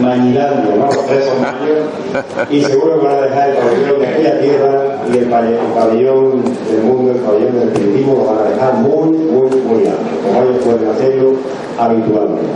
[0.00, 0.88] Mañilando, ¿no?
[1.06, 5.18] Tres son mayos, y seguro que van a dejar el pabellón de aquella tierra y
[5.18, 9.08] el, pabellón, el pabellón del mundo, el pabellón del espiritismo, lo van a dejar muy,
[9.08, 11.32] muy, muy alto, como ellos pueden hacerlo
[11.78, 12.50] habitualmente.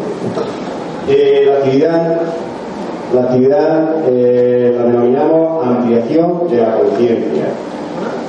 [1.08, 2.20] Eh, la actividad,
[3.14, 7.46] la actividad eh, la denominamos ampliación de la conciencia.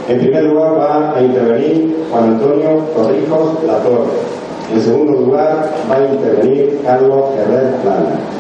[0.08, 4.10] En primer lugar va a intervenir Juan Antonio Torrijos Latorre.
[4.74, 8.39] En segundo lugar va a intervenir Carlos Herrera Plana.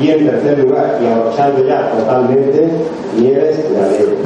[0.00, 2.70] Y en tercer lugar, y abrochando ya totalmente,
[3.18, 4.16] Nieves Galero.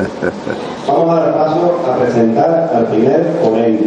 [0.86, 3.86] Vamos a dar paso a presentar al primer ponente.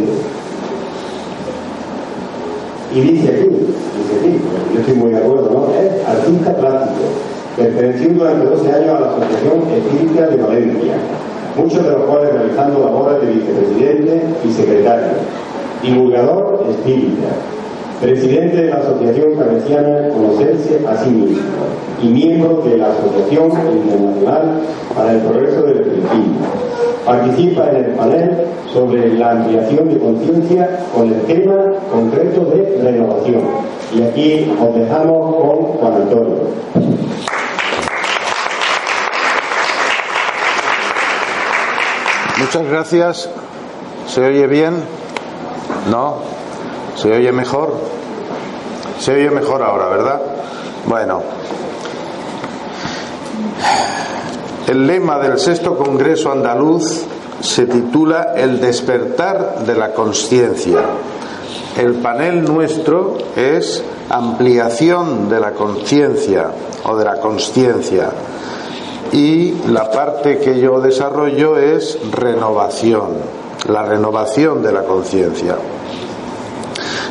[2.94, 4.40] Y dice aquí, dice aquí,
[4.74, 5.74] yo estoy muy de acuerdo, ¿no?
[5.80, 7.00] Es artista plástico,
[7.56, 10.94] perteneció durante 12 años a la Asociación Espírita de Valencia,
[11.56, 15.08] muchos de los cuales realizando labores de vicepresidente y secretario,
[15.82, 17.28] divulgador espírita,
[18.00, 21.42] presidente de la Asociación Cabeciana Conocerse a sí mismo
[22.02, 24.60] y miembro de la Asociación Internacional
[24.94, 26.38] para el Progreso del Espiritismo.
[27.04, 28.30] Participa en el panel
[28.72, 33.42] sobre la ampliación de conciencia con el tema concreto de renovación.
[33.94, 36.36] Y aquí os dejamos con Juan Antonio.
[42.38, 43.30] Muchas gracias.
[44.06, 44.74] ¿Se oye bien?
[45.90, 46.27] ¿No?
[47.00, 47.74] ¿Se oye mejor?
[48.98, 50.20] Se oye mejor ahora, ¿verdad?
[50.86, 51.22] Bueno.
[54.66, 57.04] El lema del sexto Congreso Andaluz
[57.40, 60.80] se titula El despertar de la conciencia.
[61.78, 66.50] El panel nuestro es ampliación de la conciencia
[66.82, 68.10] o de la consciencia
[69.12, 73.12] y la parte que yo desarrollo es renovación,
[73.68, 75.56] la renovación de la conciencia.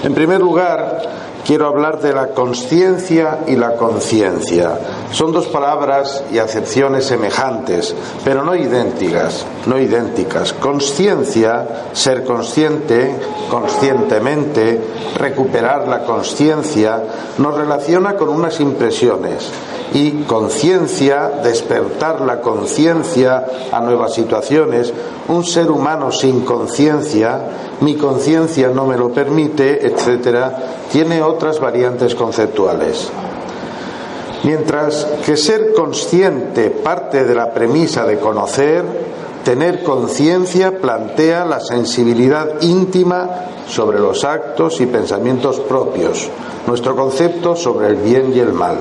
[0.04, 1.02] En primer lugar,
[1.46, 4.78] quiero hablar de la conciencia y la conciencia.
[5.12, 10.54] Son dos palabras y acepciones semejantes, pero no idénticas, no idénticas.
[10.54, 13.16] Conciencia, ser consciente,
[13.50, 14.80] conscientemente,
[15.16, 17.02] recuperar la conciencia,
[17.38, 19.50] nos relaciona con unas impresiones
[19.94, 24.94] y conciencia, despertar la conciencia a nuevas situaciones.
[25.30, 27.40] Un ser humano sin conciencia,
[27.82, 33.10] mi conciencia no me lo permite, etcétera, tiene otras variantes conceptuales.
[34.44, 38.84] Mientras que ser consciente parte de la premisa de conocer,
[39.44, 43.30] tener conciencia plantea la sensibilidad íntima
[43.68, 46.30] sobre los actos y pensamientos propios,
[46.66, 48.78] nuestro concepto sobre el bien y el mal.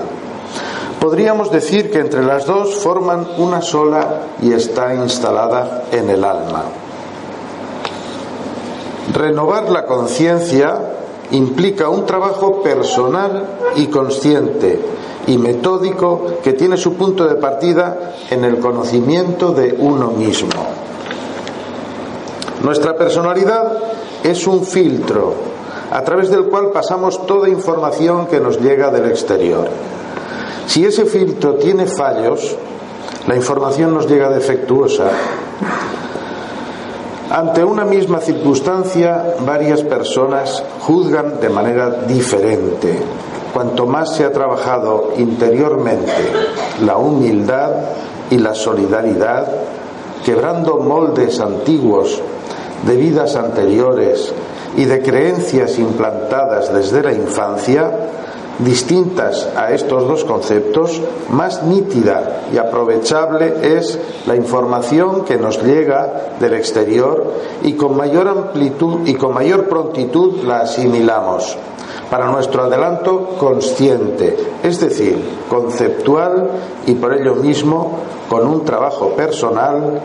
[1.01, 6.65] Podríamos decir que entre las dos forman una sola y está instalada en el alma.
[9.17, 10.79] Renovar la conciencia
[11.31, 14.79] implica un trabajo personal y consciente
[15.27, 20.51] y metódico que tiene su punto de partida en el conocimiento de uno mismo.
[22.63, 23.79] Nuestra personalidad
[24.23, 25.33] es un filtro
[25.91, 29.67] a través del cual pasamos toda información que nos llega del exterior.
[30.67, 32.55] Si ese filtro tiene fallos,
[33.27, 35.09] la información nos llega defectuosa.
[37.31, 43.01] Ante una misma circunstancia, varias personas juzgan de manera diferente.
[43.53, 46.13] Cuanto más se ha trabajado interiormente
[46.85, 47.71] la humildad
[48.31, 49.45] y la solidaridad,
[50.25, 52.23] quebrando moldes antiguos
[52.87, 54.33] de vidas anteriores
[54.77, 57.91] y de creencias implantadas desde la infancia,
[58.59, 61.01] distintas a estos dos conceptos,
[61.31, 67.33] más nítida y aprovechable es la información que nos llega del exterior
[67.63, 71.57] y con mayor amplitud y con mayor prontitud la asimilamos
[72.11, 75.19] para nuestro adelanto consciente, es decir,
[75.49, 76.51] conceptual
[76.87, 77.99] y por ello mismo
[78.29, 80.01] con un trabajo personal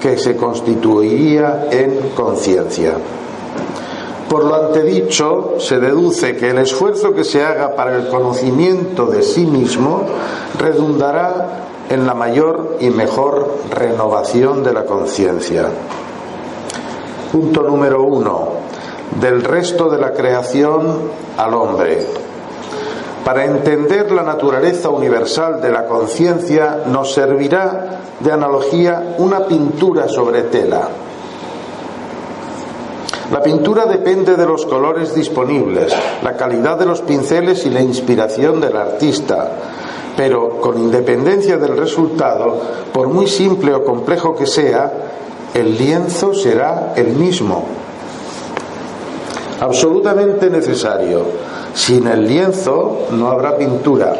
[0.00, 2.94] que se constituiría en conciencia.
[4.30, 9.24] Por lo antedicho, se deduce que el esfuerzo que se haga para el conocimiento de
[9.24, 10.04] sí mismo
[10.56, 15.66] redundará en la mayor y mejor renovación de la conciencia.
[17.32, 18.60] Punto número uno.
[19.20, 22.06] del resto de la creación al hombre.
[23.24, 30.42] Para entender la naturaleza universal de la conciencia nos servirá de analogía una pintura sobre
[30.42, 30.88] tela.
[33.30, 35.92] La pintura depende de los colores disponibles,
[36.22, 39.52] la calidad de los pinceles y la inspiración del artista,
[40.16, 42.60] pero con independencia del resultado,
[42.92, 44.92] por muy simple o complejo que sea,
[45.54, 47.66] el lienzo será el mismo.
[49.60, 51.22] Absolutamente necesario.
[51.72, 54.12] Sin el lienzo no habrá pintura.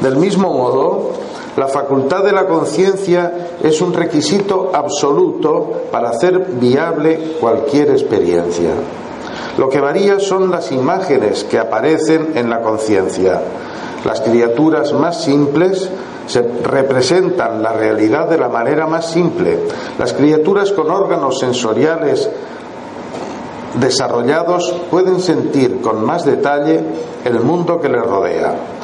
[0.00, 1.10] Del mismo modo,
[1.56, 8.70] la facultad de la conciencia es un requisito absoluto para hacer viable cualquier experiencia.
[9.58, 13.40] Lo que varía son las imágenes que aparecen en la conciencia.
[14.04, 15.90] Las criaturas más simples
[16.26, 19.58] se representan la realidad de la manera más simple.
[19.98, 22.30] Las criaturas con órganos sensoriales
[23.78, 26.80] desarrollados pueden sentir con más detalle
[27.24, 28.79] el mundo que les rodea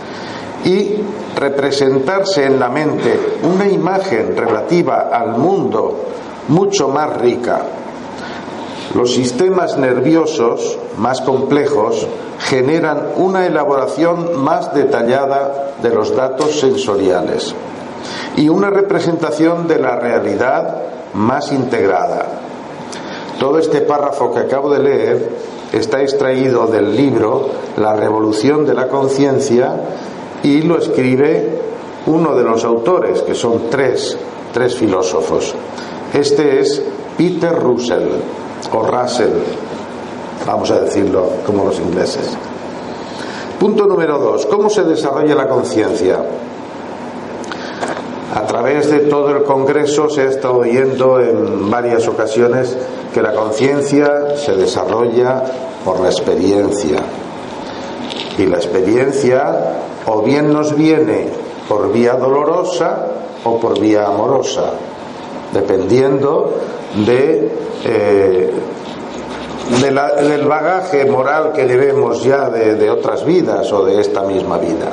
[0.67, 0.97] y
[1.37, 5.97] representarse en la mente una imagen relativa al mundo
[6.49, 7.63] mucho más rica.
[8.95, 12.07] Los sistemas nerviosos más complejos
[12.41, 17.55] generan una elaboración más detallada de los datos sensoriales
[18.37, 20.83] y una representación de la realidad
[21.15, 22.27] más integrada.
[23.39, 25.31] Todo este párrafo que acabo de leer
[25.73, 29.75] está extraído del libro La revolución de la conciencia
[30.47, 31.59] y lo escribe
[32.07, 34.17] uno de los autores, que son tres,
[34.53, 35.53] tres filósofos.
[36.15, 36.81] Este es
[37.19, 38.07] Peter Russell,
[38.73, 39.33] o Russell,
[40.47, 42.37] vamos a decirlo como los ingleses.
[43.59, 46.21] Punto número dos, ¿cómo se desarrolla la conciencia?
[48.33, 52.77] A través de todo el Congreso se ha estado oyendo en varias ocasiones
[53.13, 55.43] que la conciencia se desarrolla
[55.85, 57.03] por la experiencia.
[58.39, 59.55] Y la experiencia
[60.07, 61.29] o bien nos viene
[61.69, 63.07] por vía dolorosa
[63.45, 64.73] o por vía amorosa,
[65.53, 66.53] dependiendo
[67.07, 67.51] de,
[67.85, 68.51] eh,
[69.81, 74.91] del bagaje moral que llevemos ya de, de otras vidas o de esta misma vida.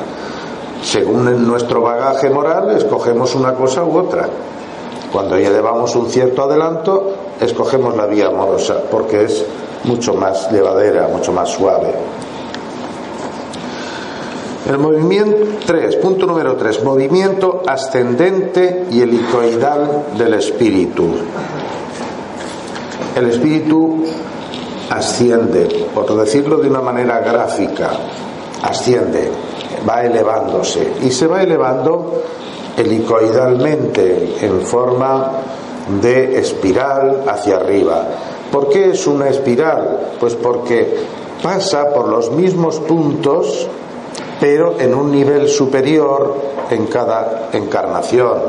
[0.81, 4.27] Según nuestro bagaje moral, escogemos una cosa u otra.
[5.11, 9.45] Cuando ya llevamos un cierto adelanto, escogemos la vía amorosa, porque es
[9.83, 11.93] mucho más llevadera, mucho más suave.
[14.65, 21.03] El movimiento 3, punto número 3, movimiento ascendente y helicoidal del espíritu.
[23.13, 24.05] El espíritu
[24.89, 27.91] asciende, por decirlo de una manera gráfica,
[28.61, 29.29] asciende,
[29.87, 32.23] va elevándose y se va elevando
[32.77, 35.31] helicoidalmente en forma
[36.01, 38.07] de espiral hacia arriba.
[38.49, 40.13] ¿Por qué es una espiral?
[40.21, 41.03] Pues porque
[41.41, 43.67] pasa por los mismos puntos
[44.43, 46.35] pero en un nivel superior
[46.69, 48.39] en cada encarnación.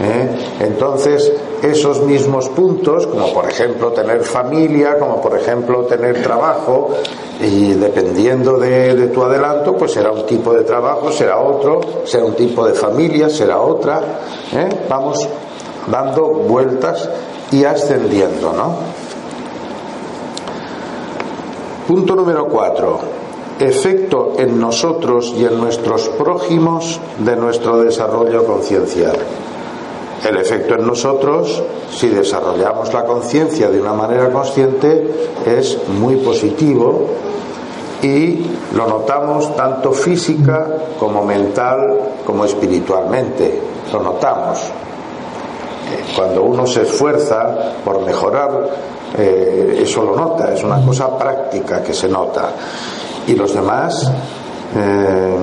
[0.00, 0.28] ¿eh?
[0.60, 6.90] Entonces, esos mismos puntos, como por ejemplo tener familia, como por ejemplo tener trabajo,
[7.40, 12.36] y dependiendo de, tu adelanto, pues será un tipo de trabajo, será otro, será un
[12.36, 14.00] tipo de familia, será otra.
[14.52, 14.68] ¿eh?
[14.88, 15.28] Vamos
[15.90, 17.10] dando vueltas
[17.50, 18.76] y ascendiendo, ¿no?
[21.88, 23.17] Punto número cuatro
[23.58, 29.16] efecto en nosotros y en nuestros prójimos de nuestro desarrollo conciencial.
[30.28, 37.06] El efecto en nosotros, si desarrollamos la conciencia de una manera consciente, es muy positivo
[38.02, 40.66] y lo notamos tanto física
[40.98, 43.60] como mental como espiritualmente.
[43.92, 44.58] Lo notamos.
[46.14, 48.68] Cuando uno se esfuerza por mejorar,
[49.16, 52.50] eh, eso lo nota, es una cosa práctica que se nota
[53.28, 54.10] y los demás,
[54.76, 55.36] eh,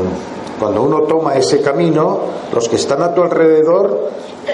[0.60, 2.20] cuando uno toma ese camino,
[2.52, 4.10] los que están a tu alrededor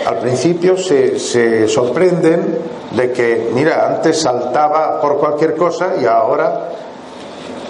[0.05, 2.57] al principio se, se sorprenden
[2.91, 6.69] de que, mira, antes saltaba por cualquier cosa y ahora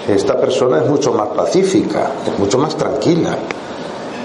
[0.08, 3.38] esta persona es mucho más pacífica, es mucho más tranquila.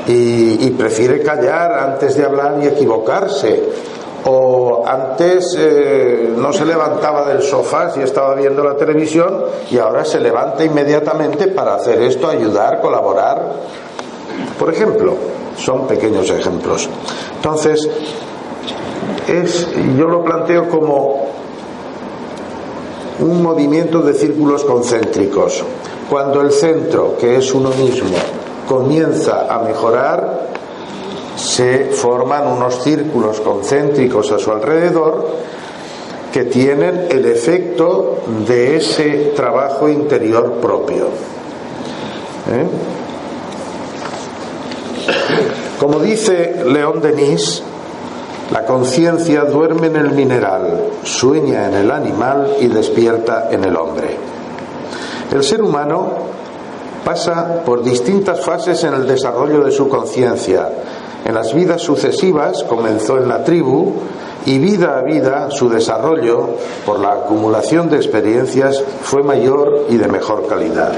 [0.07, 3.63] Y, y prefiere callar antes de hablar y equivocarse
[4.29, 10.05] o antes eh, no se levantaba del sofá si estaba viendo la televisión y ahora
[10.05, 13.41] se levanta inmediatamente para hacer esto, ayudar, colaborar.
[14.59, 15.15] Por ejemplo,
[15.57, 16.89] son pequeños ejemplos.
[17.37, 17.89] Entonces,
[19.29, 21.29] es, yo lo planteo como
[23.21, 25.63] un movimiento de círculos concéntricos.
[26.11, 28.17] Cuando el centro, que es uno mismo,
[28.69, 30.56] comienza a mejorar,
[31.37, 35.29] se forman unos círculos concéntricos a su alrededor
[36.33, 41.07] que tienen el efecto de ese trabajo interior propio.
[42.51, 42.67] ¿Eh?
[45.79, 47.63] Como dice León Denis,
[48.51, 54.17] la conciencia duerme en el mineral, sueña en el animal y despierta en el hombre.
[55.33, 56.13] El ser humano
[57.05, 60.69] pasa por distintas fases en el desarrollo de su conciencia.
[61.27, 63.95] En las vidas sucesivas comenzó en la tribu
[64.47, 66.51] y vida a vida su desarrollo,
[66.87, 70.93] por la acumulación de experiencias, fue mayor y de mejor calidad.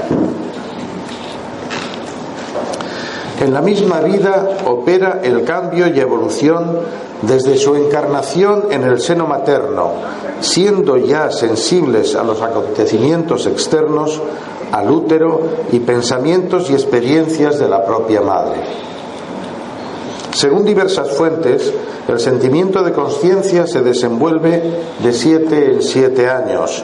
[3.41, 6.77] En la misma vida opera el cambio y evolución
[7.23, 9.93] desde su encarnación en el seno materno,
[10.41, 14.21] siendo ya sensibles a los acontecimientos externos,
[14.71, 18.89] al útero y pensamientos y experiencias de la propia madre.
[20.31, 21.73] Según diversas fuentes,
[22.07, 24.61] el sentimiento de conciencia se desenvuelve
[25.03, 26.83] de siete en siete años,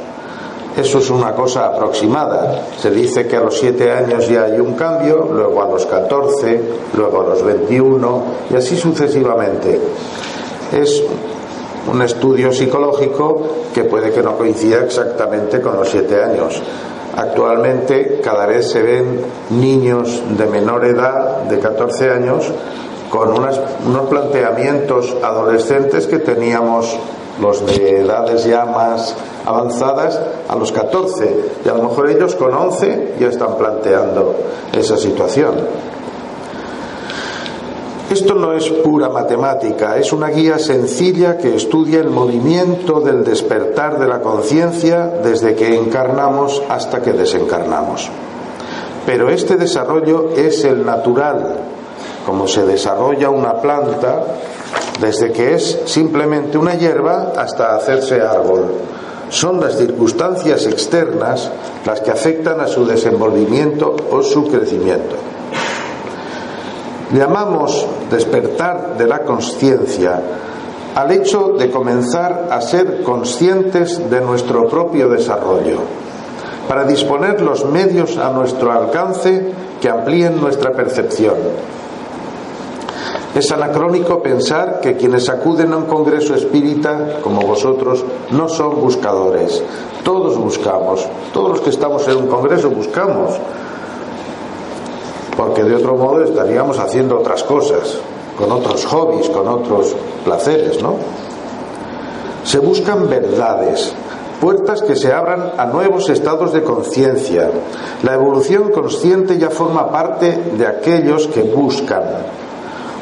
[0.75, 2.65] eso es una cosa aproximada.
[2.77, 6.61] Se dice que a los siete años ya hay un cambio, luego a los 14,
[6.97, 9.79] luego a los 21 y así sucesivamente.
[10.73, 11.01] Es
[11.89, 16.61] un estudio psicológico que puede que no coincida exactamente con los siete años.
[17.15, 19.21] Actualmente cada vez se ven
[19.51, 22.51] niños de menor edad, de 14 años,
[23.09, 26.97] con unos planteamientos adolescentes que teníamos
[27.41, 32.53] los de edades ya más avanzadas a los 14 y a lo mejor ellos con
[32.53, 34.35] 11 ya están planteando
[34.73, 35.55] esa situación.
[38.09, 43.99] Esto no es pura matemática, es una guía sencilla que estudia el movimiento del despertar
[43.99, 48.09] de la conciencia desde que encarnamos hasta que desencarnamos.
[49.07, 51.57] Pero este desarrollo es el natural,
[52.25, 54.23] como se desarrolla una planta
[54.99, 58.65] desde que es simplemente una hierba hasta hacerse árbol.
[59.29, 61.51] Son las circunstancias externas
[61.85, 65.15] las que afectan a su desenvolvimiento o su crecimiento.
[67.13, 70.21] Llamamos despertar de la conciencia
[70.95, 75.79] al hecho de comenzar a ser conscientes de nuestro propio desarrollo,
[76.69, 79.51] para disponer los medios a nuestro alcance
[79.81, 81.35] que amplíen nuestra percepción
[83.35, 89.61] es anacrónico pensar que quienes acuden a un congreso espírita, como vosotros, no son buscadores.
[90.03, 93.31] Todos buscamos, todos los que estamos en un congreso buscamos,
[95.35, 97.97] porque de otro modo estaríamos haciendo otras cosas,
[98.37, 100.95] con otros hobbies, con otros placeres, ¿no?
[102.45, 103.93] Se buscan verdades,
[104.39, 107.51] puertas que se abran a nuevos estados de conciencia.
[108.01, 112.03] La evolución consciente ya forma parte de aquellos que buscan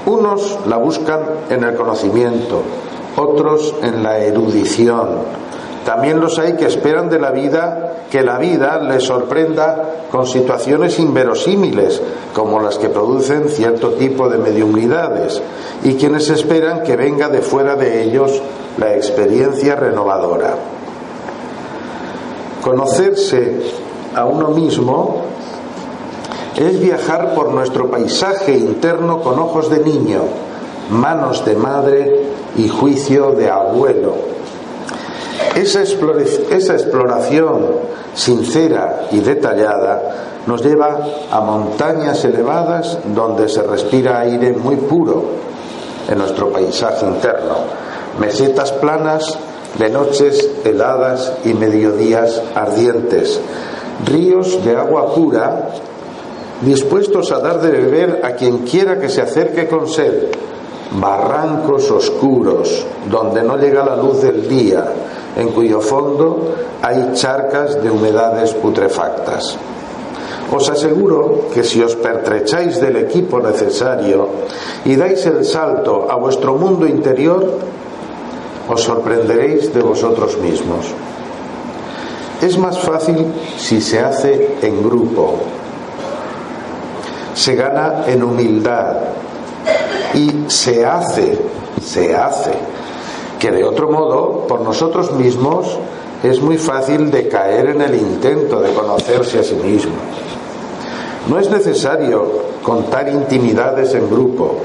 [0.06, 2.62] unos la buscan en el conocimiento,
[3.16, 5.44] otros en la erudición.
[5.86, 11.00] También los hay que esperan de la vida que la vida les sorprenda con situaciones
[11.00, 12.02] inverosímiles,
[12.34, 15.42] como las que producen cierto tipo de mediumnidades,
[15.84, 18.42] y quienes esperan que venga de fuera de ellos
[18.78, 20.56] la experiencia renovadora.
[22.62, 23.62] Conocerse
[24.16, 25.33] a uno mismo
[26.56, 30.22] es viajar por nuestro paisaje interno con ojos de niño,
[30.90, 34.14] manos de madre y juicio de abuelo.
[35.56, 37.66] Esa, exploración
[38.14, 40.02] sincera y detallada
[40.46, 41.00] nos lleva
[41.32, 45.24] a montañas elevadas donde se respira aire muy puro
[46.08, 47.56] en nuestro paisaje interno,
[48.20, 49.38] mesetas planas
[49.78, 53.40] de noches heladas y mediodías ardientes,
[54.06, 55.70] ríos de agua pura
[56.62, 60.32] dispuestos a dar de beber a quien quiera que se acerque con sed,
[61.00, 64.86] barrancos oscuros donde no llega la luz del día,
[65.36, 69.58] en cuyo fondo hay charcas de humedades putrefactas.
[70.52, 74.46] Os aseguro que si os pertrecháis del equipo necesario
[74.86, 77.42] y dais el salto a vuestro mundo interior,
[78.70, 80.94] os sorprenderéis de vosotros mismos.
[82.42, 83.26] Es más fácil
[83.58, 85.40] si se hace en grupo,
[87.34, 88.98] se gana en humildad
[90.14, 91.38] y se hace,
[91.84, 92.52] se hace,
[93.40, 95.78] que de otro modo, por nosotros mismos,
[96.24, 99.94] es muy fácil de caer en el intento de conocerse a sí mismo.
[101.28, 104.58] No es necesario contar intimidades en grupo,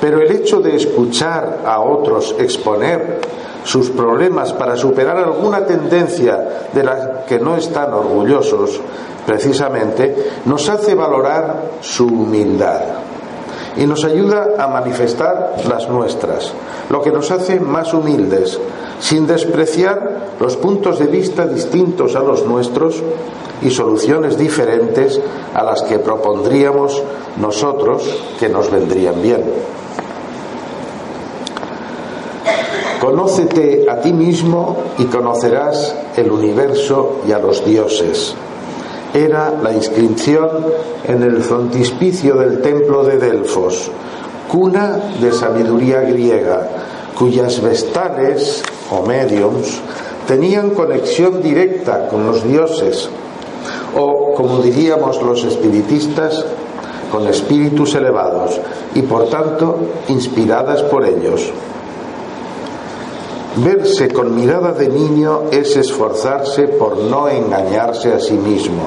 [0.00, 3.20] pero el hecho de escuchar a otros exponer
[3.66, 8.80] sus problemas para superar alguna tendencia de la que no están orgullosos
[9.26, 12.80] precisamente, nos hace valorar su humildad
[13.76, 16.52] y nos ayuda a manifestar las nuestras,
[16.90, 18.56] lo que nos hace más humildes,
[19.00, 23.02] sin despreciar los puntos de vista distintos a los nuestros
[23.62, 25.20] y soluciones diferentes
[25.54, 27.02] a las que propondríamos
[27.36, 28.08] nosotros
[28.38, 29.42] que nos vendrían bien.
[33.00, 38.34] Conócete a ti mismo y conocerás el universo y a los dioses.
[39.12, 40.48] Era la inscripción
[41.04, 43.90] en el frontispicio del templo de Delfos,
[44.48, 46.68] cuna de sabiduría griega,
[47.18, 49.80] cuyas vestales o mediums
[50.26, 53.10] tenían conexión directa con los dioses,
[53.94, 56.44] o como diríamos los espiritistas,
[57.12, 58.60] con espíritus elevados
[58.94, 61.52] y por tanto inspiradas por ellos.
[63.56, 68.82] Verse con mirada de niño es esforzarse por no engañarse a sí mismo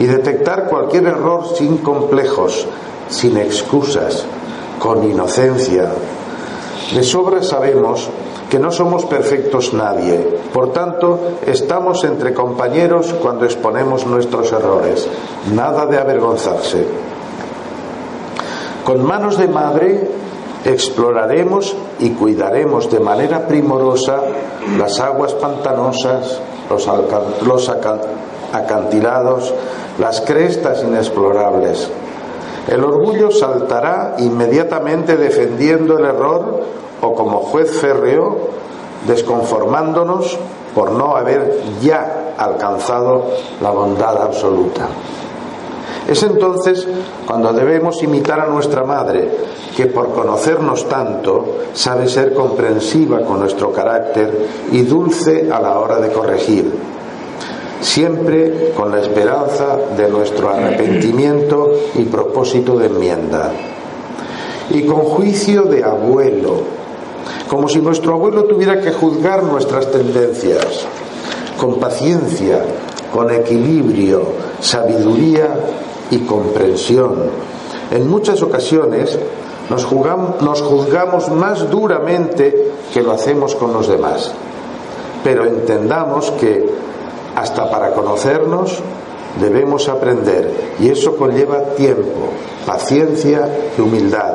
[0.00, 2.66] y detectar cualquier error sin complejos,
[3.08, 4.24] sin excusas,
[4.80, 5.92] con inocencia.
[6.94, 8.08] De sobra sabemos
[8.50, 10.18] que no somos perfectos nadie,
[10.52, 15.06] por tanto estamos entre compañeros cuando exponemos nuestros errores,
[15.54, 16.84] nada de avergonzarse.
[18.84, 20.08] Con manos de madre
[20.64, 24.20] exploraremos y cuidaremos de manera primorosa
[24.78, 27.68] las aguas pantanosas, los,
[28.52, 29.54] acantilados,
[29.98, 31.88] las crestas inexplorables.
[32.68, 36.62] El orgullo saltará inmediatamente defendiendo el error
[37.00, 38.48] o como juez férreo
[39.06, 40.36] desconformándonos
[40.74, 43.26] por no haber ya alcanzado
[43.62, 44.88] la bondad absoluta.
[46.08, 46.86] Es entonces
[47.26, 49.28] cuando debemos imitar a nuestra madre,
[49.76, 55.98] que por conocernos tanto sabe ser comprensiva con nuestro carácter y dulce a la hora
[55.98, 56.72] de corregir,
[57.80, 63.50] siempre con la esperanza de nuestro arrepentimiento y propósito de enmienda.
[64.70, 66.60] Y con juicio de abuelo,
[67.48, 70.86] como si nuestro abuelo tuviera que juzgar nuestras tendencias,
[71.58, 72.60] con paciencia,
[73.12, 74.22] con equilibrio,
[74.60, 75.48] sabiduría
[76.10, 77.14] y comprensión.
[77.90, 79.18] En muchas ocasiones
[79.70, 84.30] nos juzgamos, nos juzgamos más duramente que lo hacemos con los demás.
[85.24, 86.68] Pero entendamos que
[87.34, 88.80] hasta para conocernos
[89.40, 92.30] debemos aprender y eso conlleva tiempo,
[92.64, 94.34] paciencia y humildad.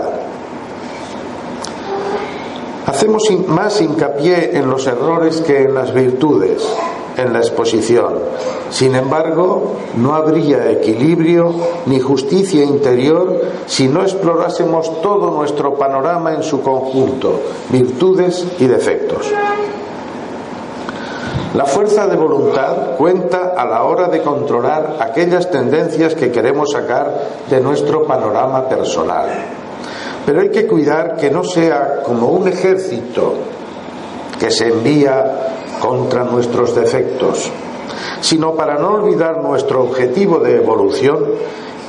[2.86, 6.68] Hacemos más hincapié en los errores que en las virtudes
[7.22, 8.14] en la exposición.
[8.70, 11.54] Sin embargo, no habría equilibrio
[11.86, 19.32] ni justicia interior si no explorásemos todo nuestro panorama en su conjunto, virtudes y defectos.
[21.54, 27.14] La fuerza de voluntad cuenta a la hora de controlar aquellas tendencias que queremos sacar
[27.50, 29.28] de nuestro panorama personal.
[30.26, 33.34] Pero hay que cuidar que no sea como un ejército
[34.40, 37.52] que se envía contra nuestros defectos,
[38.22, 41.26] sino para no olvidar nuestro objetivo de evolución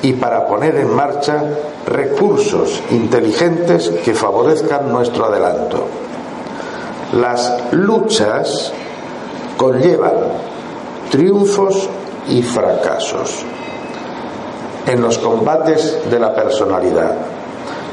[0.02, 1.44] y para poner en marcha
[1.87, 5.87] recursos inteligentes que favorezcan nuestro adelanto.
[7.12, 8.72] Las luchas
[9.57, 10.14] conllevan
[11.11, 11.88] triunfos
[12.28, 13.44] y fracasos
[14.87, 17.14] en los combates de la personalidad.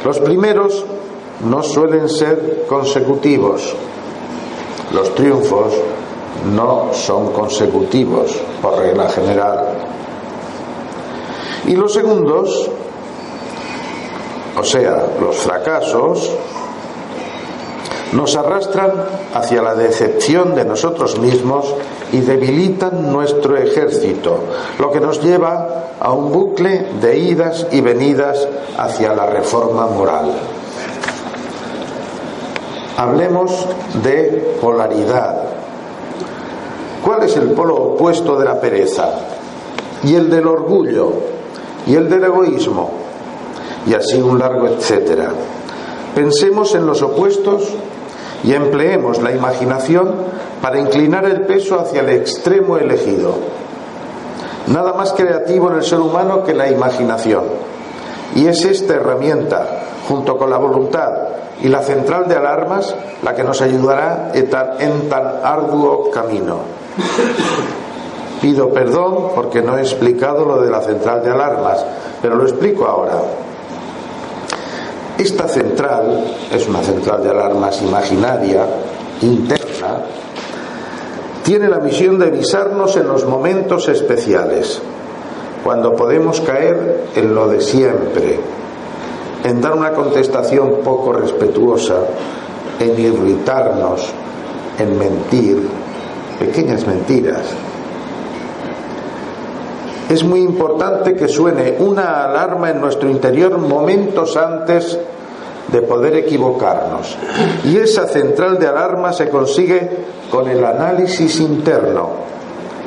[0.04, 0.86] Los primeros
[1.42, 3.76] no suelen ser consecutivos,
[4.92, 5.74] los triunfos
[6.54, 9.66] no son consecutivos por regla general.
[11.68, 12.70] Y los segundos,
[14.58, 16.32] o sea, los fracasos,
[18.14, 18.92] nos arrastran
[19.36, 21.76] hacia la decepción de nosotros mismos
[22.12, 24.40] y debilitan nuestro ejército,
[24.80, 28.48] lo que nos lleva a un bucle de idas y venidas
[28.78, 30.32] hacia la reforma moral.
[33.00, 33.66] Hablemos
[34.04, 35.38] de polaridad.
[37.02, 39.08] ¿Cuál es el polo opuesto de la pereza?
[40.04, 41.14] Y el del orgullo,
[41.88, 42.92] y el del egoísmo,
[43.88, 45.32] y así un largo etcétera.
[46.14, 47.70] Pensemos en los opuestos
[48.44, 50.16] y empleemos la imaginación
[50.62, 53.34] para inclinar el peso hacia el extremo elegido.
[54.68, 57.46] Nada más creativo en el ser humano que la imaginación.
[58.36, 61.29] Y es esta herramienta, junto con la voluntad
[61.62, 66.58] y la central de alarmas la que nos ayudará en tan arduo camino.
[68.42, 71.86] Pido perdón porque no he explicado lo de la central de alarmas,
[72.22, 73.22] pero lo explico ahora.
[75.18, 78.66] Esta central es una central de alarmas imaginaria,
[79.22, 80.00] interna,
[81.44, 84.82] tiene la misión de avisarnos en los momentos especiales,
[85.64, 88.40] cuando podemos caer en lo de siempre,
[89.44, 91.96] en dar una contestación poco respetuosa,
[92.80, 94.10] en irritarnos,
[94.78, 95.68] en mentir,
[96.40, 97.44] pequeñas mentiras.
[100.10, 104.98] Es muy importante que suene una alarma en nuestro interior momentos antes
[105.72, 107.16] de poder equivocarnos.
[107.64, 109.88] Y esa central de alarma se consigue
[110.32, 112.10] con el análisis interno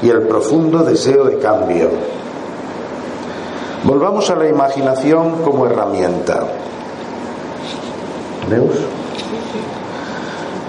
[0.03, 1.91] y el profundo deseo de cambio.
[3.85, 6.47] Volvamos a la imaginación como herramienta.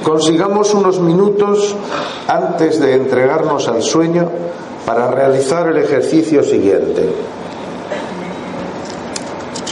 [0.03, 1.75] Consigamos unos minutos
[2.27, 4.29] antes de entregarnos al sueño
[4.85, 7.07] para realizar el ejercicio siguiente.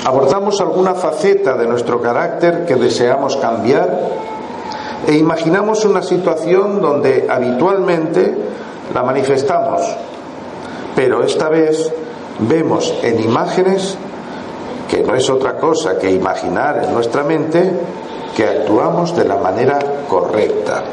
[0.06, 3.90] Abordamos alguna faceta de nuestro carácter que deseamos cambiar
[5.08, 8.36] e imaginamos una situación donde habitualmente
[8.94, 9.82] la manifestamos,
[10.96, 11.92] pero esta vez
[12.42, 13.98] vemos en imágenes
[14.90, 17.72] que no es otra cosa que imaginar en nuestra mente
[18.36, 20.84] que actuamos de la manera correcta.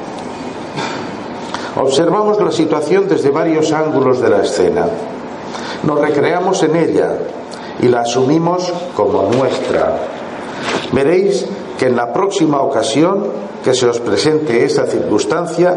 [1.77, 4.87] Observamos la situación desde varios ángulos de la escena.
[5.85, 7.13] Nos recreamos en ella
[7.81, 9.97] y la asumimos como nuestra.
[10.93, 11.47] Veréis
[11.79, 13.27] que en la próxima ocasión
[13.63, 15.77] que se os presente esa circunstancia,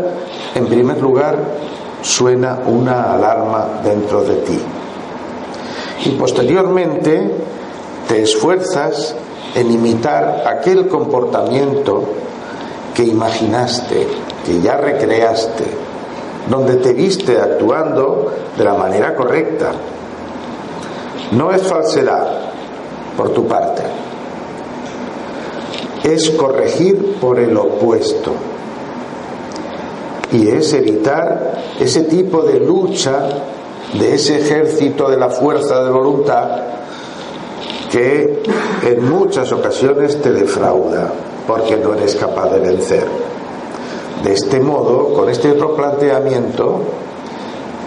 [0.56, 1.38] en primer lugar,
[2.02, 4.60] suena una alarma dentro de ti.
[6.06, 7.32] Y posteriormente
[8.08, 9.16] te esfuerzas
[9.56, 12.04] en imitar aquel comportamiento
[12.96, 14.08] que imaginaste,
[14.46, 15.66] que ya recreaste,
[16.50, 19.72] donde te viste actuando de la manera correcta.
[21.32, 22.28] No es falsedad
[23.16, 23.84] por tu parte,
[26.04, 28.34] es corregir por el opuesto
[30.32, 33.30] y es evitar ese tipo de lucha
[33.94, 36.48] de ese ejército de la fuerza de voluntad
[37.92, 38.42] que
[38.84, 41.12] en muchas ocasiones te defrauda
[41.46, 43.06] porque no eres capaz de vencer.
[44.24, 46.82] De este modo, con este otro planteamiento,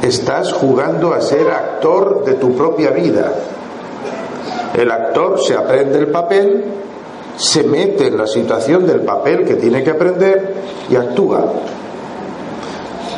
[0.03, 3.33] estás jugando a ser actor de tu propia vida.
[4.77, 6.65] El actor se aprende el papel,
[7.37, 10.55] se mete en la situación del papel que tiene que aprender
[10.91, 11.45] y actúa.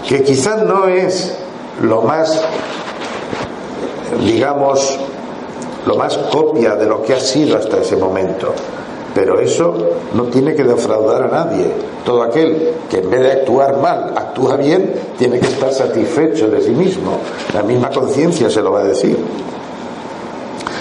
[0.06, 1.36] Que quizás no es
[1.82, 2.40] lo más,
[4.24, 4.98] digamos,
[5.86, 8.52] lo más copia de lo que ha sido hasta ese momento.
[9.14, 9.74] Pero eso
[10.14, 11.66] no tiene que defraudar a nadie.
[12.04, 16.60] Todo aquel que en vez de actuar mal actúa bien, tiene que estar satisfecho de
[16.60, 17.18] sí mismo.
[17.54, 19.16] La misma conciencia se lo va a decir.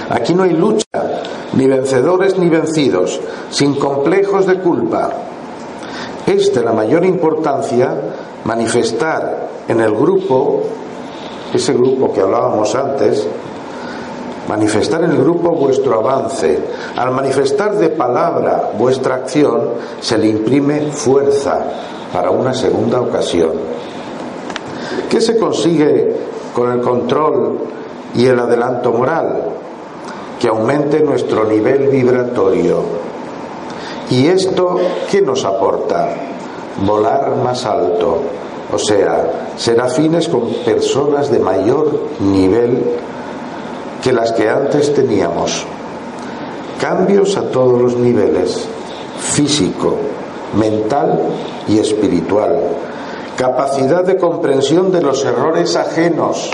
[0.10, 0.86] Aquí no hay lucha,
[1.54, 3.19] ni vencedores ni vencidos,
[3.50, 5.12] sin complejos de culpa.
[6.28, 7.93] Es de la mayor importancia
[8.43, 10.63] manifestar en el grupo,
[11.56, 13.28] ese grupo que hablábamos antes,
[14.48, 16.60] manifestar en el grupo vuestro avance.
[16.96, 21.60] Al manifestar de palabra vuestra acción, se le imprime fuerza
[22.13, 23.52] para una segunda ocasión.
[25.10, 26.15] ¿Qué se consigue
[26.54, 27.60] con el control
[28.15, 29.44] y el adelanto moral?
[30.39, 32.80] Que aumente nuestro nivel vibratorio.
[34.10, 34.78] ¿Y esto
[35.10, 36.10] qué nos aporta?
[36.86, 38.20] Volar más alto,
[38.76, 42.84] o sea, ser afines con personas de mayor nivel
[44.04, 45.66] que las que antes teníamos.
[46.80, 48.68] Cambios a todos los niveles,
[49.18, 49.96] físico,
[50.60, 51.22] mental
[51.70, 52.60] y espiritual.
[53.38, 56.52] Capacidad de comprensión de los errores ajenos.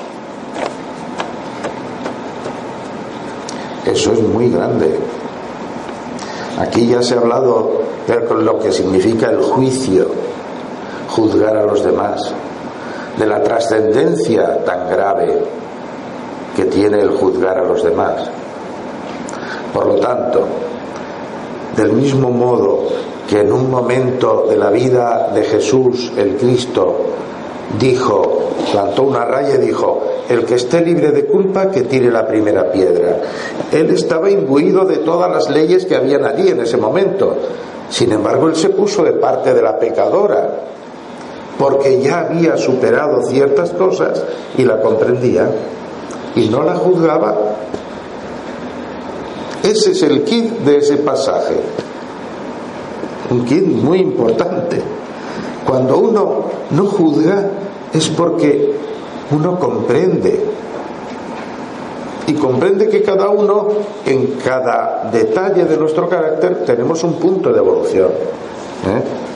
[3.83, 4.99] Eso es muy grande.
[6.59, 10.30] Aquí ya se ha hablado de lo que significa el juicio,
[11.11, 12.33] juzgar a los demás,
[13.17, 15.43] de la trascendencia tan grave
[16.55, 18.29] que tiene el juzgar a los demás.
[19.73, 20.45] Por lo tanto,
[21.75, 22.87] del mismo modo
[23.29, 26.97] que en un momento de la vida de Jesús, el Cristo,
[27.79, 32.27] dijo, plantó una raya y dijo, el que esté libre de culpa, que tire la
[32.27, 33.21] primera piedra.
[33.71, 37.35] Él estaba imbuido de todas las leyes que habían allí en ese momento.
[37.89, 40.49] Sin embargo, él se puso de parte de la pecadora,
[41.57, 44.23] porque ya había superado ciertas cosas
[44.57, 45.49] y la comprendía
[46.35, 47.37] y no la juzgaba.
[49.63, 51.55] Ese es el kit de ese pasaje.
[53.29, 54.81] Un kit muy importante.
[55.65, 57.49] Cuando uno no juzga
[57.93, 58.73] es porque
[59.31, 60.45] uno comprende.
[62.27, 63.67] Y comprende que cada uno,
[64.05, 68.09] en cada detalle de nuestro carácter, tenemos un punto de evolución.
[68.87, 69.30] ¿eh?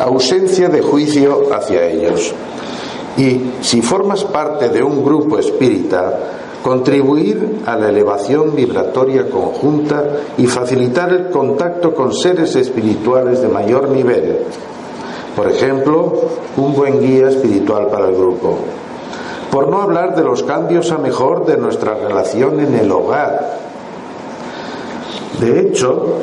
[0.00, 2.32] Ausencia de juicio hacia ellos.
[3.16, 6.18] Y si formas parte de un grupo espírita,
[6.62, 10.04] contribuir a la elevación vibratoria conjunta
[10.36, 14.38] y facilitar el contacto con seres espirituales de mayor nivel.
[15.34, 16.12] Por ejemplo,
[16.56, 18.58] un buen guía espiritual para el grupo.
[19.50, 23.58] Por no hablar de los cambios a mejor de nuestra relación en el hogar.
[25.40, 26.18] De hecho,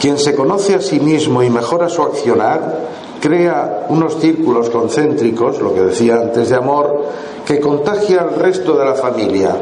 [0.00, 2.88] quien se conoce a sí mismo y mejora su accionar,
[3.20, 7.04] crea unos círculos concéntricos, lo que decía antes de amor,
[7.44, 9.54] que contagia al resto de la familia.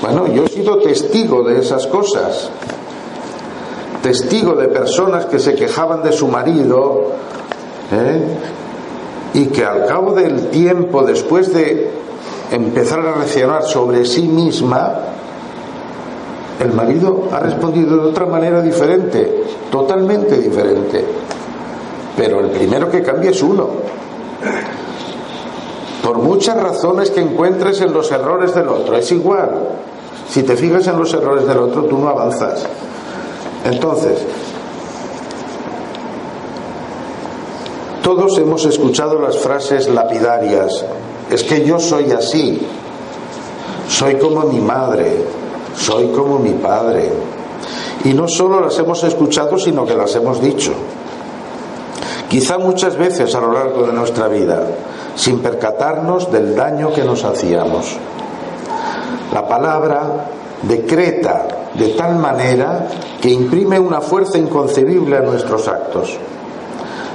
[0.00, 2.50] Bueno, yo he sido testigo de esas cosas,
[4.02, 7.12] testigo de personas que se quejaban de su marido
[7.92, 8.22] ¿eh?
[9.34, 11.90] y que al cabo del tiempo, después de
[12.50, 15.15] empezar a reaccionar sobre sí misma,
[16.60, 21.04] el marido ha respondido de otra manera diferente, totalmente diferente.
[22.16, 23.68] Pero el primero que cambia es uno.
[26.02, 29.50] Por muchas razones que encuentres en los errores del otro, es igual.
[30.28, 32.64] Si te fijas en los errores del otro, tú no avanzas.
[33.64, 34.18] Entonces,
[38.02, 40.84] todos hemos escuchado las frases lapidarias.
[41.30, 42.64] Es que yo soy así.
[43.88, 45.24] Soy como mi madre.
[45.76, 47.12] Soy como mi padre.
[48.04, 50.72] Y no solo las hemos escuchado, sino que las hemos dicho
[52.28, 54.62] quizá muchas veces a lo largo de nuestra vida,
[55.14, 57.96] sin percatarnos del daño que nos hacíamos.
[59.32, 60.26] La palabra
[60.62, 62.88] decreta de tal manera
[63.20, 66.16] que imprime una fuerza inconcebible a nuestros actos.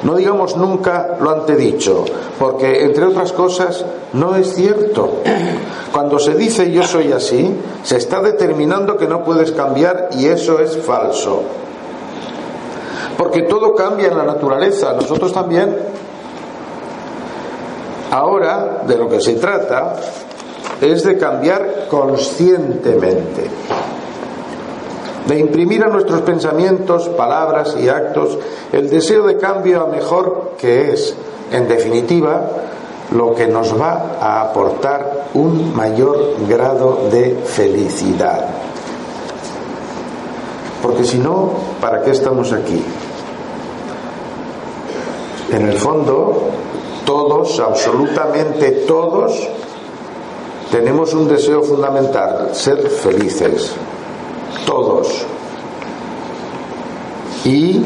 [0.03, 2.05] No digamos nunca lo antedicho,
[2.39, 5.21] porque entre otras cosas no es cierto.
[5.91, 10.59] Cuando se dice yo soy así, se está determinando que no puedes cambiar y eso
[10.59, 11.43] es falso
[13.21, 15.77] porque todo cambia en la naturaleza, nosotros también.
[18.09, 19.95] Ahora, de lo que se trata
[20.81, 23.47] es de cambiar conscientemente,
[25.27, 28.37] de imprimir a nuestros pensamientos, palabras y actos
[28.71, 31.15] el deseo de cambio a mejor que es,
[31.51, 32.49] en definitiva,
[33.11, 38.45] lo que nos va a aportar un mayor grado de felicidad.
[40.81, 42.83] Porque si no, ¿para qué estamos aquí?
[45.51, 46.49] En el fondo,
[47.05, 49.47] todos, absolutamente todos,
[50.71, 53.73] tenemos un deseo fundamental, ser felices.
[54.65, 55.25] Todos.
[57.43, 57.81] Y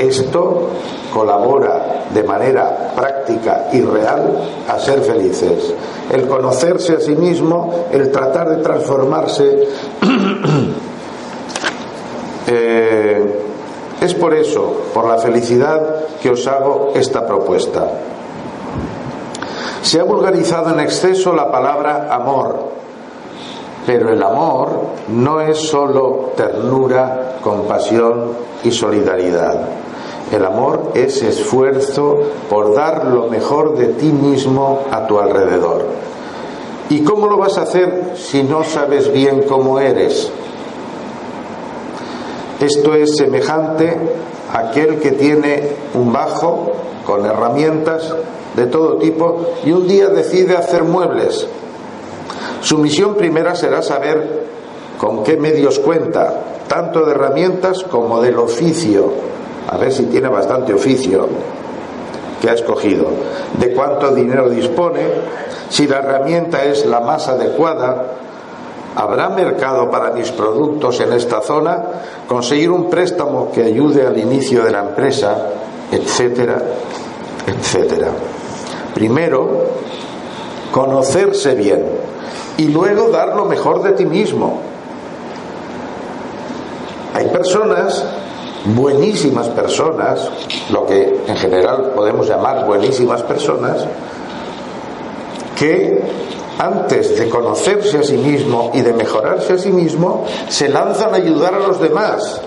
[0.00, 0.68] esto
[1.12, 5.74] colabora de manera práctica y real a ser felices.
[6.10, 9.68] El conocerse a sí mismo, el tratar de transformarse.
[12.46, 13.40] eh,
[14.00, 17.86] es por eso, por la felicidad, que os hago esta propuesta.
[19.82, 22.70] Se ha vulgarizado en exceso la palabra amor,
[23.86, 24.70] pero el amor
[25.08, 28.32] no es solo ternura, compasión
[28.62, 29.79] y solidaridad.
[30.30, 35.86] El amor es esfuerzo por dar lo mejor de ti mismo a tu alrededor.
[36.88, 40.30] ¿Y cómo lo vas a hacer si no sabes bien cómo eres?
[42.60, 43.96] Esto es semejante
[44.52, 46.72] a aquel que tiene un bajo
[47.06, 48.14] con herramientas
[48.54, 51.46] de todo tipo y un día decide hacer muebles.
[52.60, 54.46] Su misión primera será saber
[54.98, 59.12] con qué medios cuenta, tanto de herramientas como del oficio,
[59.70, 61.28] a ver si tiene bastante oficio
[62.40, 63.06] que ha escogido,
[63.58, 65.02] de cuánto dinero dispone,
[65.68, 68.16] si la herramienta es la más adecuada,
[68.94, 71.80] ¿Habrá mercado para mis productos en esta zona?
[72.26, 75.46] Conseguir un préstamo que ayude al inicio de la empresa,
[75.92, 76.60] etcétera,
[77.46, 78.08] etcétera.
[78.92, 79.66] Primero,
[80.72, 81.86] conocerse bien
[82.56, 84.60] y luego dar lo mejor de ti mismo.
[87.14, 88.04] Hay personas,
[88.64, 90.28] buenísimas personas,
[90.70, 93.84] lo que en general podemos llamar buenísimas personas,
[95.56, 96.02] que
[96.58, 101.16] antes de conocerse a sí mismo y de mejorarse a sí mismo, se lanzan a
[101.16, 102.40] ayudar a los demás.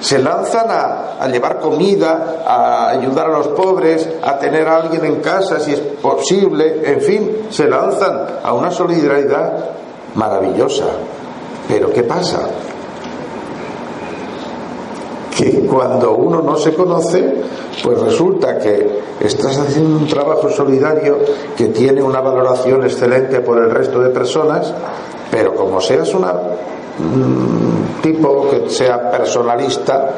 [0.00, 5.16] Se lanzan a, llevar comida, a ayudar a los pobres, a tener a alguien en
[5.20, 9.52] casa si es posible, en fin, se lanzan a una solidaridad
[10.14, 10.84] maravillosa.
[11.68, 12.40] Pero ¿qué pasa?
[15.36, 17.42] Que cuando uno no se conoce,
[17.82, 21.18] pues resulta que estás haciendo un trabajo solidario
[21.56, 24.72] que tiene una valoración excelente por el resto de personas,
[25.30, 26.24] pero como seas un
[28.02, 30.10] tipo que sea personalista,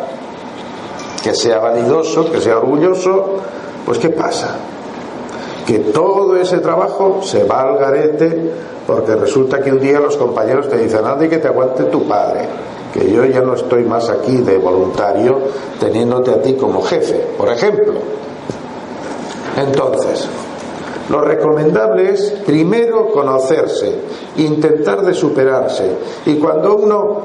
[1.22, 3.36] que sea vanidoso, que sea orgulloso,
[3.84, 4.56] pues ¿qué pasa?
[5.66, 8.52] que todo ese trabajo se va al garete
[8.86, 12.06] porque resulta que un día los compañeros te dicen, anda y que te aguante tu
[12.06, 12.42] padre,
[12.96, 15.38] que yo ya no estoy más aquí de voluntario
[15.78, 17.94] teniéndote a ti como jefe, por ejemplo.
[19.56, 20.26] Entonces,
[21.10, 23.92] lo recomendable es primero conocerse,
[24.38, 25.90] intentar de superarse.
[26.24, 27.20] Y cuando uno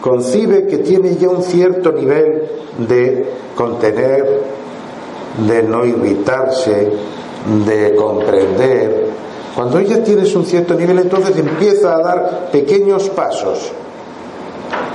[0.00, 2.42] concibe que tiene ya un cierto nivel
[2.78, 4.42] de contener,
[5.46, 6.90] de no irritarse,
[7.66, 9.06] de comprender,
[9.54, 13.72] cuando ya tienes un cierto nivel, entonces empieza a dar pequeños pasos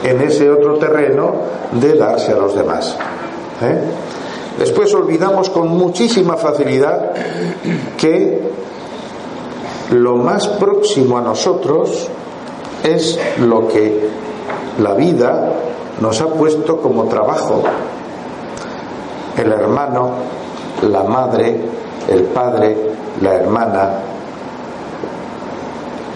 [0.03, 1.33] en ese otro terreno
[1.71, 2.95] de darse a los demás.
[3.61, 3.81] ¿eh?
[4.59, 7.11] Después olvidamos con muchísima facilidad
[7.97, 8.41] que
[9.91, 12.09] lo más próximo a nosotros
[12.83, 14.09] es lo que
[14.79, 15.53] la vida
[16.01, 17.63] nos ha puesto como trabajo.
[19.37, 20.11] El hermano,
[20.89, 21.61] la madre,
[22.09, 22.75] el padre,
[23.21, 23.89] la hermana,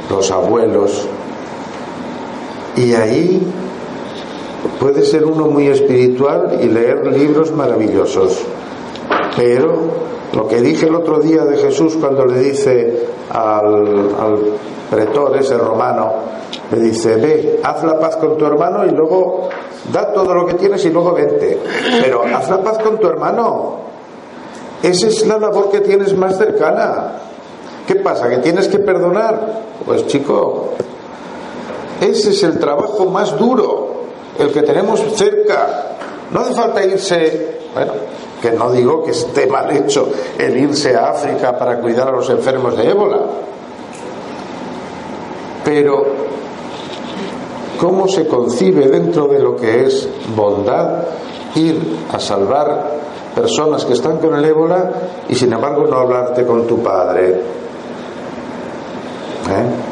[0.10, 1.08] los abuelos.
[2.76, 3.42] Y ahí
[4.80, 8.44] Puede ser uno muy espiritual y leer libros maravillosos,
[9.36, 9.74] pero
[10.34, 13.98] lo que dije el otro día de Jesús cuando le dice al,
[14.90, 16.14] pretor, ese romano,
[16.72, 19.50] le dice, ve, haz la paz con tu hermano y luego
[19.92, 21.60] da todo lo que tienes y luego vente.
[22.02, 23.78] Pero haz la paz con tu hermano.
[24.84, 27.14] Esa es la labor que tienes más cercana.
[27.88, 28.30] ¿Qué pasa?
[28.30, 29.62] ¿Que tienes que perdonar?
[29.86, 30.72] Pues chico,
[32.00, 33.91] ese es el trabajo más duro
[34.42, 35.98] el que tenemos cerca.
[36.32, 37.94] No hace falta irse, bueno,
[38.42, 42.30] que no digo que esté mal hecho el irse a África para cuidar a los
[42.30, 43.20] enfermos de ébola,
[45.64, 46.06] pero
[47.80, 51.04] ¿cómo se concibe dentro de lo que es bondad
[51.56, 51.80] ir
[52.12, 52.90] a salvar
[53.36, 54.92] personas que están con el ébola
[55.30, 57.30] y sin embargo no hablarte con tu padre?
[59.50, 59.92] ¿Eh?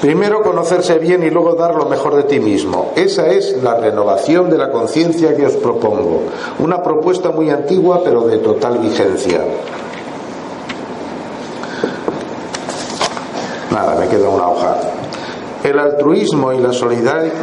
[0.00, 2.92] Primero conocerse bien y luego dar lo mejor de ti mismo.
[2.96, 6.22] Esa es la renovación de la conciencia que os propongo.
[6.58, 9.40] Una propuesta muy antigua pero de total vigencia.
[13.70, 14.76] Nada, me queda una hoja.
[15.62, 16.70] El altruismo y la,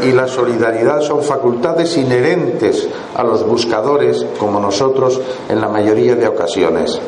[0.04, 6.28] y la solidaridad son facultades inherentes a los buscadores como nosotros en la mayoría de
[6.28, 7.00] ocasiones.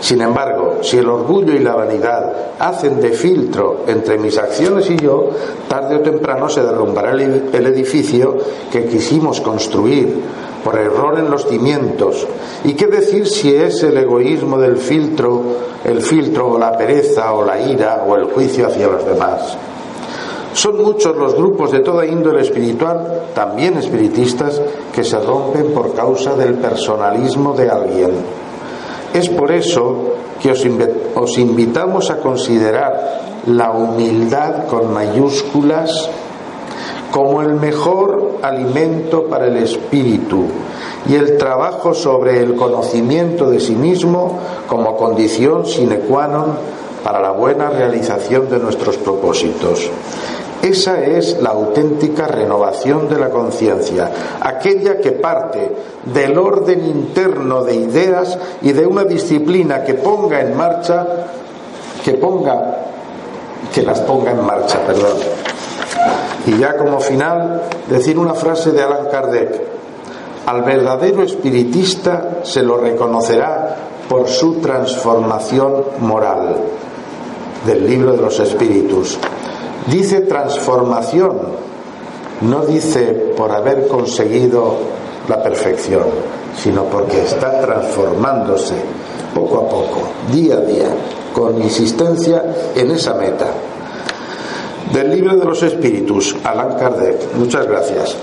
[0.00, 4.96] Sin embargo, si el orgullo y la vanidad hacen de filtro entre mis acciones y
[4.96, 5.30] yo,
[5.68, 8.38] tarde o temprano se derrumbará el edificio
[8.72, 10.22] que quisimos construir
[10.64, 12.26] por error en los cimientos.
[12.64, 15.42] ¿Y qué decir si es el egoísmo del filtro,
[15.84, 19.56] el filtro o la pereza o la ira o el juicio hacia los demás?
[20.54, 24.60] Son muchos los grupos de toda índole espiritual, también espiritistas,
[24.92, 28.39] que se rompen por causa del personalismo de alguien
[29.14, 36.08] es por eso que os, invitamos a considerar la humildad con mayúsculas
[37.10, 40.44] como el mejor alimento para el espíritu
[41.08, 46.54] y el trabajo sobre el conocimiento de sí mismo como condición sine qua non
[47.02, 49.88] para la buena realización de nuestros propósitos.
[50.62, 54.10] Esa es la auténtica renovación de la conciencia,
[54.42, 60.54] aquella que parte del orden interno de ideas y de una disciplina que ponga en
[60.54, 61.06] marcha,
[62.04, 62.76] que ponga,
[63.72, 65.16] que las ponga en marcha, perdón.
[66.46, 69.62] Y ya como final, decir una frase de Alan Kardec.
[70.46, 73.76] Al verdadero espiritista se lo reconocerá
[74.08, 76.56] por su transformación moral
[77.64, 79.18] del libro de los espíritus.
[79.86, 81.38] Dice transformación,
[82.42, 84.76] no dice por haber conseguido
[85.28, 86.04] la perfección,
[86.56, 88.74] sino porque está transformándose
[89.34, 90.88] poco a poco, día a día,
[91.32, 92.42] con insistencia
[92.74, 93.46] en esa meta.
[94.92, 97.34] Del libro de los espíritus, Alan Kardec.
[97.36, 98.16] Muchas gracias.